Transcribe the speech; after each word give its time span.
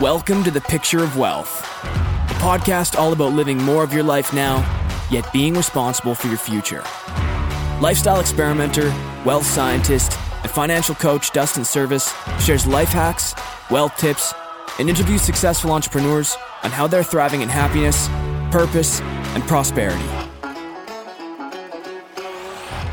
Welcome 0.00 0.44
to 0.44 0.50
the 0.50 0.62
Picture 0.62 1.04
of 1.04 1.18
Wealth, 1.18 1.60
a 1.84 2.34
podcast 2.40 2.98
all 2.98 3.12
about 3.12 3.34
living 3.34 3.58
more 3.58 3.84
of 3.84 3.92
your 3.92 4.02
life 4.02 4.32
now, 4.32 4.56
yet 5.10 5.30
being 5.30 5.52
responsible 5.52 6.14
for 6.14 6.28
your 6.28 6.38
future. 6.38 6.82
Lifestyle 7.82 8.18
experimenter, 8.18 8.88
wealth 9.26 9.44
scientist, 9.44 10.16
and 10.40 10.50
financial 10.50 10.94
coach 10.94 11.32
Dustin 11.32 11.64
Serviss 11.64 12.14
shares 12.40 12.66
life 12.66 12.88
hacks, 12.88 13.34
wealth 13.70 13.94
tips, 13.98 14.32
and 14.78 14.88
interviews 14.88 15.20
successful 15.20 15.70
entrepreneurs 15.70 16.34
on 16.62 16.70
how 16.70 16.86
they're 16.86 17.04
thriving 17.04 17.42
in 17.42 17.50
happiness, 17.50 18.08
purpose, 18.50 19.02
and 19.02 19.42
prosperity. 19.42 20.19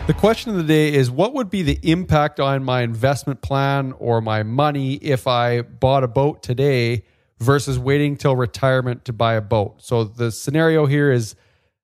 The 0.07 0.13
question 0.13 0.51
of 0.51 0.55
the 0.55 0.63
day 0.63 0.93
is 0.93 1.11
what 1.11 1.33
would 1.33 1.49
be 1.49 1.63
the 1.63 1.77
impact 1.83 2.39
on 2.39 2.63
my 2.63 2.81
investment 2.81 3.41
plan 3.41 3.91
or 3.99 4.21
my 4.21 4.41
money 4.41 4.93
if 4.93 5.27
I 5.27 5.63
bought 5.63 6.05
a 6.05 6.07
boat 6.07 6.41
today 6.41 7.03
versus 7.39 7.77
waiting 7.77 8.15
till 8.15 8.33
retirement 8.33 9.03
to 9.03 9.11
buy 9.11 9.33
a 9.33 9.41
boat? 9.41 9.81
So 9.83 10.05
the 10.05 10.31
scenario 10.31 10.85
here 10.85 11.11
is 11.11 11.35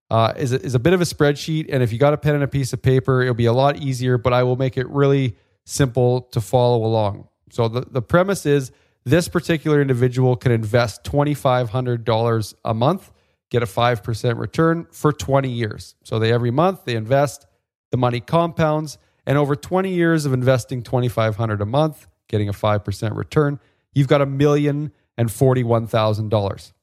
uh, 0.09 0.31
is, 0.37 0.53
a, 0.53 0.61
is 0.61 0.73
a 0.73 0.79
bit 0.79 0.93
of 0.93 1.01
a 1.01 1.03
spreadsheet. 1.03 1.65
And 1.69 1.83
if 1.83 1.91
you 1.91 1.99
got 1.99 2.13
a 2.13 2.17
pen 2.17 2.35
and 2.35 2.45
a 2.45 2.47
piece 2.47 2.71
of 2.71 2.81
paper, 2.81 3.21
it'll 3.21 3.33
be 3.33 3.45
a 3.45 3.51
lot 3.51 3.75
easier, 3.75 4.17
but 4.17 4.31
I 4.31 4.43
will 4.43 4.55
make 4.55 4.77
it 4.77 4.87
really 4.87 5.35
simple 5.65 6.21
to 6.31 6.39
follow 6.39 6.85
along. 6.85 7.27
So 7.51 7.67
the, 7.67 7.81
the 7.81 8.01
premise 8.01 8.45
is 8.45 8.71
this 9.03 9.27
particular 9.27 9.81
individual 9.81 10.37
can 10.37 10.53
invest 10.53 11.03
$2,500 11.03 12.53
a 12.63 12.73
month, 12.73 13.11
get 13.49 13.63
a 13.63 13.65
5% 13.65 14.39
return 14.39 14.87
for 14.91 15.11
20 15.11 15.49
years. 15.49 15.95
So 16.05 16.19
they 16.19 16.31
every 16.31 16.51
month 16.51 16.85
they 16.85 16.95
invest 16.95 17.47
the 17.93 17.97
money 17.97 18.19
compounds, 18.19 18.97
and 19.27 19.37
over 19.37 19.55
20 19.55 19.93
years 19.93 20.25
of 20.25 20.33
investing 20.33 20.81
2500 20.81 21.61
a 21.61 21.65
month, 21.65 22.07
getting 22.27 22.49
a 22.49 22.51
5% 22.51 23.15
return, 23.15 23.59
you've 23.93 24.07
got 24.07 24.19
a 24.19 24.25
million 24.25 24.91
and 25.15 25.29
$41,000. 25.29 26.73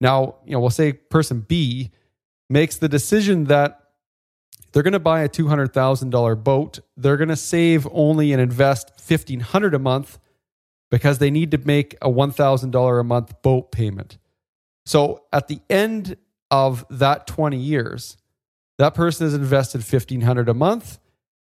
Now, 0.00 0.34
you 0.44 0.50
know, 0.50 0.58
we'll 0.58 0.70
say 0.70 0.92
person 0.92 1.42
B 1.46 1.92
makes 2.48 2.78
the 2.78 2.88
decision 2.88 3.44
that 3.44 3.80
they're 4.72 4.82
going 4.82 4.92
to 4.92 4.98
buy 4.98 5.20
a 5.20 5.28
$200,000 5.28 6.42
boat. 6.42 6.80
They're 6.96 7.16
going 7.16 7.28
to 7.28 7.36
save 7.36 7.86
only 7.92 8.32
and 8.32 8.42
invest 8.42 8.90
1500 8.96 9.72
a 9.72 9.78
month 9.78 10.18
because 10.90 11.18
they 11.18 11.30
need 11.30 11.52
to 11.52 11.58
make 11.58 11.94
a 12.02 12.08
$1,000 12.08 13.00
a 13.00 13.04
month 13.04 13.40
boat 13.42 13.70
payment. 13.70 14.18
So 14.84 15.26
at 15.32 15.46
the 15.46 15.60
end 15.70 16.16
of 16.50 16.84
that 16.90 17.28
20 17.28 17.56
years, 17.56 18.16
that 18.80 18.94
person 18.94 19.26
has 19.26 19.34
invested 19.34 19.82
$1,500 19.82 20.48
a 20.48 20.54
month, 20.54 20.98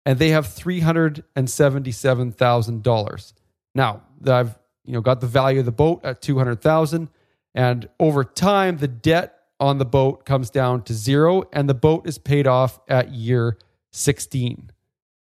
and 0.06 0.18
they 0.18 0.30
have 0.30 0.46
three 0.46 0.80
hundred 0.80 1.22
and 1.34 1.50
seventy-seven 1.50 2.32
thousand 2.32 2.82
dollars. 2.82 3.34
Now, 3.74 4.04
I've 4.26 4.58
you 4.86 4.92
know 4.92 5.02
got 5.02 5.20
the 5.20 5.26
value 5.26 5.60
of 5.60 5.66
the 5.66 5.72
boat 5.72 6.00
at 6.02 6.22
two 6.22 6.38
hundred 6.38 6.62
thousand, 6.62 7.10
and 7.54 7.90
over 8.00 8.24
time, 8.24 8.78
the 8.78 8.88
debt 8.88 9.38
on 9.60 9.76
the 9.76 9.84
boat 9.84 10.24
comes 10.24 10.48
down 10.48 10.82
to 10.84 10.94
zero, 10.94 11.42
and 11.52 11.68
the 11.68 11.74
boat 11.74 12.08
is 12.08 12.16
paid 12.16 12.46
off 12.46 12.80
at 12.88 13.12
year 13.12 13.58
sixteen. 13.92 14.70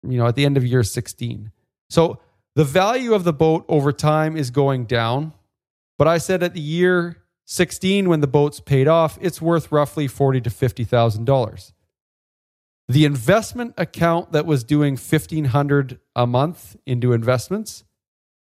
You 0.03 0.19
know, 0.19 0.27
at 0.27 0.35
the 0.35 0.45
end 0.45 0.55
of 0.55 0.63
year 0.63 0.83
sixteen. 0.83 1.51
So 1.89 2.19
the 2.53 2.63
value 2.63 3.15
of 3.15 3.23
the 3.23 3.33
boat 3.33 3.65
over 3.67 3.91
time 3.91 4.37
is 4.37 4.51
going 4.51 4.85
down, 4.85 5.33
but 5.97 6.07
I 6.07 6.19
said 6.19 6.43
at 6.43 6.53
the 6.53 6.61
year 6.61 7.23
16 7.49 8.09
when 8.09 8.19
the 8.19 8.27
boat's 8.27 8.59
paid 8.59 8.89
off 8.89 9.17
it's 9.21 9.41
worth 9.41 9.71
roughly 9.71 10.05
40 10.05 10.41
to 10.41 10.49
50 10.49 10.83
thousand 10.83 11.23
dollars 11.23 11.71
the 12.87 13.05
investment 13.05 13.73
account 13.77 14.31
that 14.31 14.45
was 14.45 14.63
doing 14.63 14.93
1500 14.93 15.99
a 16.15 16.25
month 16.25 16.77
into 16.85 17.11
investments 17.11 17.83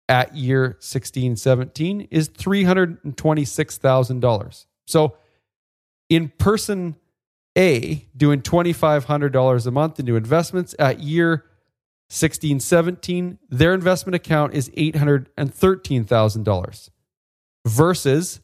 at 0.09 0.37
year 0.37 0.77
16, 0.81 1.37
17 1.37 2.03
is 2.11 2.28
$326,000. 2.28 4.67
So 4.87 5.17
in 6.11 6.31
person 6.39 6.97
A, 7.56 8.06
doing 8.15 8.42
$2,500 8.42 9.66
a 9.66 9.71
month 9.71 9.99
into 9.99 10.16
investments 10.16 10.75
at 10.78 11.00
year 11.00 11.47
16, 12.11 12.61
17, 12.61 13.38
their 13.49 13.72
investment 13.72 14.15
account 14.15 14.53
is 14.53 14.69
$813,000 14.71 16.91
versus 17.66 18.43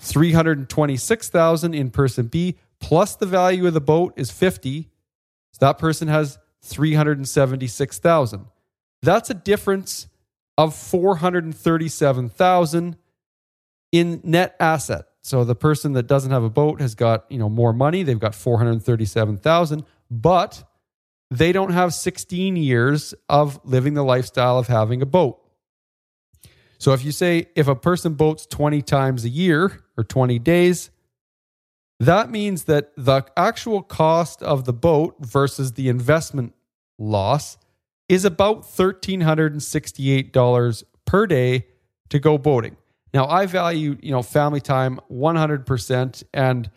326,000 0.00 1.74
in 1.74 1.90
person 1.90 2.26
B 2.26 2.56
plus 2.80 3.14
the 3.14 3.26
value 3.26 3.64
of 3.66 3.74
the 3.74 3.80
boat 3.80 4.12
is 4.16 4.32
50 4.32 4.90
that 5.58 5.78
person 5.78 6.08
has 6.08 6.38
376,000. 6.62 8.46
That's 9.02 9.30
a 9.30 9.34
difference 9.34 10.06
of 10.56 10.74
437,000 10.74 12.96
in 13.92 14.20
net 14.22 14.56
asset. 14.60 15.06
So 15.22 15.44
the 15.44 15.54
person 15.54 15.92
that 15.94 16.06
doesn't 16.06 16.30
have 16.30 16.44
a 16.44 16.50
boat 16.50 16.80
has 16.80 16.94
got, 16.94 17.24
you 17.30 17.38
know, 17.38 17.48
more 17.48 17.72
money, 17.72 18.02
they've 18.02 18.18
got 18.18 18.34
437,000, 18.34 19.84
but 20.10 20.64
they 21.30 21.52
don't 21.52 21.72
have 21.72 21.94
16 21.94 22.56
years 22.56 23.14
of 23.28 23.60
living 23.64 23.94
the 23.94 24.02
lifestyle 24.02 24.58
of 24.58 24.66
having 24.66 25.02
a 25.02 25.06
boat. 25.06 25.40
So 26.78 26.92
if 26.92 27.04
you 27.04 27.12
say 27.12 27.48
if 27.54 27.68
a 27.68 27.76
person 27.76 28.14
boats 28.14 28.46
20 28.46 28.82
times 28.82 29.24
a 29.24 29.28
year 29.28 29.84
or 29.96 30.04
20 30.04 30.38
days, 30.38 30.90
that 32.00 32.30
means 32.30 32.64
that 32.64 32.92
the 32.96 33.24
actual 33.36 33.82
cost 33.82 34.42
of 34.42 34.64
the 34.64 34.72
boat 34.72 35.16
versus 35.20 35.72
the 35.72 35.90
investment 35.90 36.54
loss 36.98 37.58
is 38.08 38.24
about 38.24 38.62
$1,368 38.62 40.84
per 41.04 41.26
day 41.26 41.66
to 42.08 42.18
go 42.18 42.38
boating. 42.38 42.78
Now, 43.12 43.28
I 43.28 43.44
value, 43.44 43.98
you 44.00 44.12
know, 44.12 44.22
family 44.22 44.62
time 44.62 44.98
100%. 45.12 46.22
And 46.32 46.70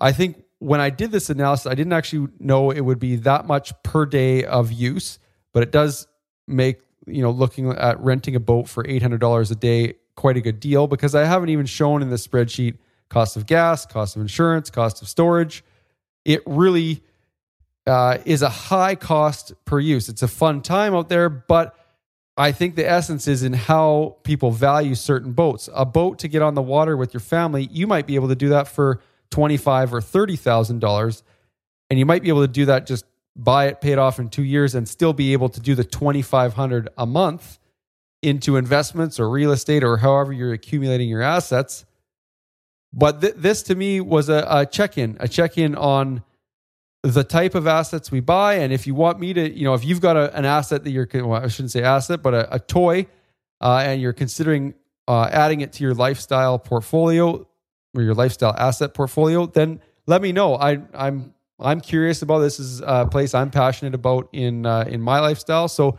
I 0.00 0.10
think 0.10 0.42
when 0.58 0.80
I 0.80 0.90
did 0.90 1.12
this 1.12 1.30
analysis, 1.30 1.66
I 1.66 1.74
didn't 1.74 1.92
actually 1.92 2.32
know 2.40 2.72
it 2.72 2.80
would 2.80 2.98
be 2.98 3.14
that 3.16 3.46
much 3.46 3.72
per 3.84 4.06
day 4.06 4.44
of 4.44 4.72
use, 4.72 5.20
but 5.52 5.62
it 5.62 5.70
does 5.70 6.08
make, 6.48 6.80
you 7.06 7.22
know, 7.22 7.30
looking 7.30 7.70
at 7.70 8.00
renting 8.00 8.34
a 8.34 8.40
boat 8.40 8.68
for 8.68 8.82
$800 8.82 9.52
a 9.52 9.54
day 9.54 9.94
quite 10.16 10.36
a 10.36 10.40
good 10.40 10.58
deal 10.58 10.88
because 10.88 11.14
I 11.14 11.26
haven't 11.26 11.50
even 11.50 11.66
shown 11.66 12.02
in 12.02 12.10
the 12.10 12.16
spreadsheet 12.16 12.78
cost 13.14 13.36
of 13.36 13.46
gas, 13.46 13.86
cost 13.86 14.16
of 14.16 14.22
insurance, 14.22 14.70
cost 14.70 15.00
of 15.00 15.08
storage. 15.08 15.62
It 16.24 16.42
really 16.46 17.02
uh, 17.86 18.18
is 18.24 18.42
a 18.42 18.48
high 18.48 18.96
cost 18.96 19.54
per 19.64 19.78
use. 19.78 20.08
It's 20.08 20.22
a 20.22 20.28
fun 20.28 20.62
time 20.62 20.96
out 20.96 21.08
there, 21.08 21.28
but 21.28 21.76
I 22.36 22.50
think 22.50 22.74
the 22.74 22.90
essence 22.90 23.28
is 23.28 23.44
in 23.44 23.52
how 23.52 24.16
people 24.24 24.50
value 24.50 24.96
certain 24.96 25.32
boats. 25.32 25.68
A 25.72 25.86
boat 25.86 26.18
to 26.18 26.28
get 26.28 26.42
on 26.42 26.54
the 26.54 26.62
water 26.62 26.96
with 26.96 27.14
your 27.14 27.20
family, 27.20 27.68
you 27.70 27.86
might 27.86 28.08
be 28.08 28.16
able 28.16 28.26
to 28.28 28.34
do 28.34 28.48
that 28.48 28.66
for 28.66 29.00
twenty-five 29.30 29.94
or 29.94 30.00
thirty 30.00 30.34
thousand 30.34 30.80
dollars, 30.80 31.22
and 31.88 32.00
you 32.00 32.06
might 32.06 32.22
be 32.22 32.30
able 32.30 32.42
to 32.42 32.52
do 32.52 32.64
that 32.66 32.84
just 32.84 33.04
buy 33.36 33.66
it, 33.66 33.80
pay 33.80 33.92
it 33.92 33.98
off 34.00 34.18
in 34.18 34.28
two 34.28 34.42
years, 34.42 34.74
and 34.74 34.88
still 34.88 35.12
be 35.12 35.32
able 35.32 35.48
to 35.50 35.60
do 35.60 35.76
the 35.76 35.84
twenty-five 35.84 36.54
hundred 36.54 36.88
a 36.98 37.06
month 37.06 37.60
into 38.22 38.56
investments 38.56 39.20
or 39.20 39.30
real 39.30 39.52
estate 39.52 39.84
or 39.84 39.98
however 39.98 40.32
you're 40.32 40.52
accumulating 40.52 41.08
your 41.08 41.22
assets. 41.22 41.84
But 42.96 43.20
th- 43.20 43.34
this 43.36 43.62
to 43.64 43.74
me 43.74 44.00
was 44.00 44.28
a, 44.28 44.46
a 44.48 44.66
check 44.66 44.96
in, 44.96 45.16
a 45.18 45.26
check 45.26 45.58
in 45.58 45.74
on 45.74 46.22
the 47.02 47.24
type 47.24 47.54
of 47.54 47.66
assets 47.66 48.10
we 48.10 48.20
buy. 48.20 48.54
And 48.54 48.72
if 48.72 48.86
you 48.86 48.94
want 48.94 49.18
me 49.18 49.34
to, 49.34 49.50
you 49.50 49.64
know, 49.64 49.74
if 49.74 49.84
you've 49.84 50.00
got 50.00 50.16
a, 50.16 50.34
an 50.36 50.44
asset 50.44 50.84
that 50.84 50.90
you're, 50.90 51.08
well, 51.12 51.34
I 51.34 51.48
shouldn't 51.48 51.72
say 51.72 51.82
asset, 51.82 52.22
but 52.22 52.34
a, 52.34 52.54
a 52.54 52.58
toy, 52.60 53.06
uh, 53.60 53.82
and 53.84 54.00
you're 54.00 54.12
considering 54.12 54.74
uh, 55.08 55.28
adding 55.30 55.60
it 55.60 55.72
to 55.74 55.84
your 55.84 55.94
lifestyle 55.94 56.58
portfolio 56.58 57.46
or 57.94 58.02
your 58.02 58.14
lifestyle 58.14 58.54
asset 58.56 58.94
portfolio, 58.94 59.46
then 59.46 59.80
let 60.06 60.22
me 60.22 60.32
know. 60.32 60.54
I, 60.54 60.80
I'm 60.94 61.34
I'm 61.60 61.80
curious 61.80 62.22
about 62.22 62.40
this. 62.40 62.56
this 62.56 62.66
is 62.66 62.82
a 62.84 63.06
place 63.06 63.32
I'm 63.34 63.50
passionate 63.50 63.94
about 63.94 64.28
in 64.32 64.66
uh, 64.66 64.84
in 64.88 65.00
my 65.00 65.20
lifestyle. 65.20 65.68
So 65.68 65.98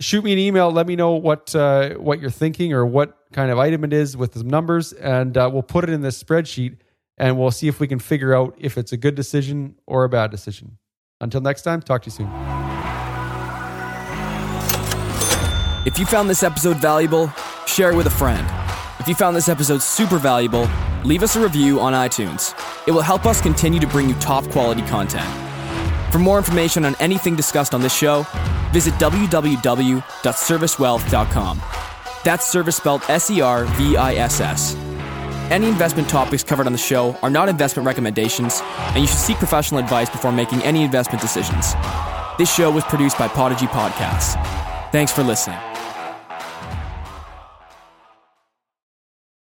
shoot 0.00 0.24
me 0.24 0.32
an 0.32 0.38
email. 0.38 0.70
Let 0.70 0.86
me 0.86 0.96
know 0.96 1.12
what 1.12 1.54
uh, 1.54 1.94
what 1.94 2.20
you're 2.20 2.30
thinking 2.30 2.72
or 2.72 2.84
what 2.86 3.16
kind 3.32 3.50
of 3.50 3.58
item 3.58 3.84
it 3.84 3.92
is 3.92 4.16
with 4.16 4.34
some 4.34 4.48
numbers, 4.48 4.92
and 4.92 5.36
uh, 5.36 5.50
we'll 5.52 5.62
put 5.62 5.84
it 5.84 5.90
in 5.90 6.00
this 6.00 6.22
spreadsheet, 6.22 6.78
and 7.16 7.38
we'll 7.38 7.50
see 7.50 7.68
if 7.68 7.80
we 7.80 7.86
can 7.86 7.98
figure 7.98 8.34
out 8.34 8.54
if 8.58 8.78
it's 8.78 8.92
a 8.92 8.96
good 8.96 9.14
decision 9.14 9.74
or 9.86 10.04
a 10.04 10.08
bad 10.08 10.30
decision. 10.30 10.78
Until 11.20 11.40
next 11.40 11.62
time, 11.62 11.82
talk 11.82 12.02
to 12.02 12.06
you 12.06 12.12
soon. 12.12 12.30
If 15.86 15.98
you 15.98 16.06
found 16.06 16.28
this 16.28 16.42
episode 16.42 16.76
valuable, 16.76 17.32
share 17.66 17.90
it 17.90 17.96
with 17.96 18.06
a 18.06 18.10
friend. 18.10 18.46
If 19.00 19.08
you 19.08 19.14
found 19.14 19.34
this 19.36 19.48
episode 19.48 19.80
super 19.80 20.18
valuable, 20.18 20.68
leave 21.04 21.22
us 21.22 21.36
a 21.36 21.40
review 21.40 21.80
on 21.80 21.92
iTunes. 21.92 22.54
It 22.86 22.90
will 22.90 23.02
help 23.02 23.26
us 23.26 23.40
continue 23.40 23.80
to 23.80 23.86
bring 23.86 24.08
you 24.08 24.14
top 24.16 24.44
quality 24.50 24.82
content. 24.82 25.26
For 26.12 26.18
more 26.18 26.38
information 26.38 26.84
on 26.84 26.94
anything 27.00 27.36
discussed 27.36 27.74
on 27.74 27.80
this 27.80 27.94
show, 27.94 28.26
visit 28.72 28.94
www.servisswealth.com. 28.94 31.62
That's 32.24 32.46
service 32.46 32.76
spelled 32.76 33.02
S 33.08 33.30
E 33.30 33.40
R 33.40 33.64
V 33.64 33.96
I 33.96 34.14
S 34.14 34.40
S. 34.40 34.74
Any 35.50 35.68
investment 35.68 36.08
topics 36.08 36.44
covered 36.44 36.66
on 36.66 36.72
the 36.72 36.78
show 36.78 37.16
are 37.22 37.30
not 37.30 37.48
investment 37.48 37.86
recommendations, 37.86 38.60
and 38.62 39.00
you 39.00 39.06
should 39.06 39.18
seek 39.18 39.38
professional 39.38 39.80
advice 39.80 40.10
before 40.10 40.30
making 40.30 40.62
any 40.62 40.82
investment 40.82 41.22
decisions. 41.22 41.72
This 42.36 42.54
show 42.54 42.70
was 42.70 42.84
produced 42.84 43.18
by 43.18 43.28
Podigy 43.28 43.66
Podcasts. 43.66 44.34
Thanks 44.92 45.10
for 45.10 45.22
listening. 45.22 45.58